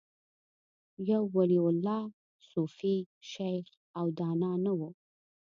یو 1.09 1.21
ولي 1.35 1.59
الله، 1.69 2.03
صوفي، 2.51 2.95
شیخ 3.31 3.65
او 3.99 4.05
دانا 4.17 4.51
نه 4.65 4.71
و 4.77 4.79